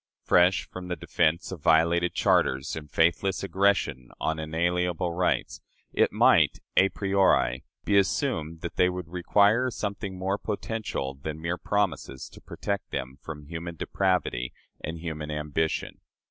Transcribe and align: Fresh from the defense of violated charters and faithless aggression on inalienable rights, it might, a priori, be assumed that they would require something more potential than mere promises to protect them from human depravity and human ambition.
Fresh 0.23 0.67
from 0.67 0.87
the 0.87 0.95
defense 0.95 1.51
of 1.51 1.61
violated 1.61 2.15
charters 2.15 2.75
and 2.75 2.89
faithless 2.89 3.43
aggression 3.43 4.09
on 4.19 4.39
inalienable 4.39 5.13
rights, 5.13 5.61
it 5.93 6.11
might, 6.11 6.57
a 6.75 6.89
priori, 6.89 7.63
be 7.85 7.99
assumed 7.99 8.61
that 8.61 8.77
they 8.77 8.89
would 8.89 9.07
require 9.09 9.69
something 9.69 10.17
more 10.17 10.39
potential 10.39 11.13
than 11.13 11.39
mere 11.39 11.59
promises 11.59 12.27
to 12.29 12.41
protect 12.41 12.89
them 12.89 13.19
from 13.21 13.45
human 13.45 13.75
depravity 13.75 14.51
and 14.83 14.97
human 14.97 15.29
ambition. 15.29 15.99